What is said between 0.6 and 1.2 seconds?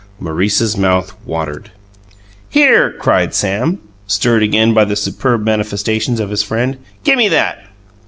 mouth